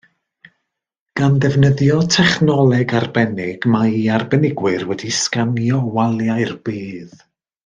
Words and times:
Gan 1.19 1.35
ddefnyddio 1.43 1.99
technoleg 2.15 2.95
arbennig, 3.01 3.67
mae 3.75 4.01
arbenigwyr 4.17 4.87
wedi 4.93 5.13
sganio 5.23 5.85
waliau'r 5.99 6.57
bedd 6.71 7.25